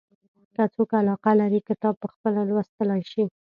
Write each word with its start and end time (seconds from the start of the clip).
که 0.55 0.63
څوک 0.75 0.89
علاقه 1.01 1.31
لري 1.41 1.59
کتاب 1.69 1.95
پخپله 2.03 2.41
لوستلای 2.49 3.01
شي. 3.11 3.23